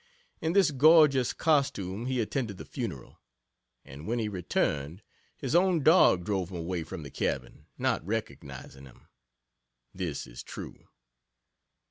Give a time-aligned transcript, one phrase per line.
[0.41, 3.19] In this gorgeous costume he attended the funeral.
[3.85, 5.03] And when he returned,
[5.37, 9.09] his own dog drove him away from the cabin, not recognizing him.
[9.93, 10.87] This is true.